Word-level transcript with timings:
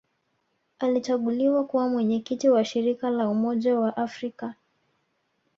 Alichaguliwa 0.79 1.63
kuwa 1.65 1.89
Mwenyekiti 1.89 2.49
wa 2.49 2.65
Shirika 2.65 3.09
la 3.09 3.29
Umoja 3.29 3.79
wa 3.79 3.97
Afrika 3.97 4.53